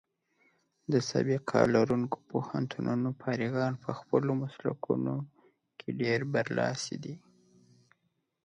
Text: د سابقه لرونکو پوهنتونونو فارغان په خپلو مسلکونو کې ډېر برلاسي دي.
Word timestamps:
د 0.91 0.93
سابقه 1.09 1.59
لرونکو 1.75 2.17
پوهنتونونو 2.31 3.09
فارغان 3.21 3.73
په 3.83 3.91
خپلو 3.99 4.31
مسلکونو 4.43 5.15
کې 5.79 5.89
ډېر 6.01 6.19
برلاسي 6.33 6.95
دي. 7.03 7.15